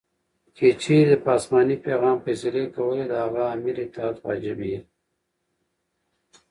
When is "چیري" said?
0.81-1.15